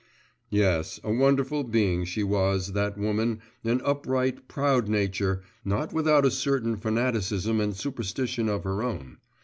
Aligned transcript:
Yes, 0.49 0.99
a 1.03 1.13
wonderful 1.13 1.63
being 1.63 2.05
she 2.05 2.23
was, 2.23 2.71
that 2.73 2.97
woman, 2.97 3.39
an 3.63 3.81
upright, 3.85 4.47
proud 4.47 4.87
nature, 4.89 5.43
not 5.63 5.93
without 5.93 6.25
a 6.25 6.31
certain 6.31 6.75
fanaticism 6.75 7.61
and 7.61 7.75
superstition 7.77 8.49
of 8.49 8.63
her 8.63 8.81
own. 8.81 9.19